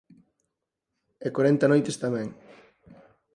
[1.25, 2.27] E corenta noites tamén.